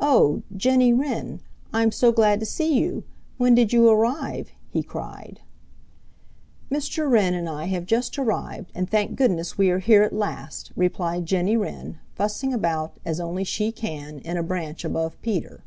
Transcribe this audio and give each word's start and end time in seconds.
"Oh, 0.00 0.42
Jenny 0.56 0.94
Wren, 0.94 1.40
I'm 1.74 1.92
so 1.92 2.10
glad 2.10 2.40
to 2.40 2.46
see 2.46 2.78
you! 2.80 3.04
When 3.36 3.54
did 3.54 3.70
you 3.70 3.86
arrive?" 3.86 4.48
he 4.70 4.82
cried. 4.82 5.42
"Mr. 6.72 7.06
Wren 7.10 7.34
and 7.34 7.50
I 7.50 7.66
have 7.66 7.84
just 7.84 8.18
arrived, 8.18 8.72
and 8.74 8.88
thank 8.88 9.14
goodness 9.14 9.58
we 9.58 9.68
are 9.68 9.80
here 9.80 10.02
at 10.02 10.14
last," 10.14 10.72
replied 10.74 11.26
Jenny 11.26 11.54
Wren, 11.54 11.98
fussing 12.14 12.54
about, 12.54 12.94
as 13.04 13.20
only 13.20 13.44
she 13.44 13.70
can, 13.70 14.20
in 14.20 14.38
a 14.38 14.42
branch 14.42 14.86
above 14.86 15.20
Peter. 15.20 15.62